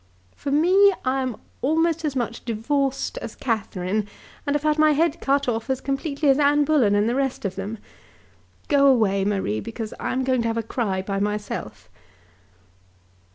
[0.35, 4.07] "For me, I am almost as much divorced as Catherine,
[4.47, 7.45] and have had my head cut off as completely as Anne Bullen and the rest
[7.45, 7.77] of them.
[8.67, 11.87] Go away, Marie, because I am going to have a cry by myself."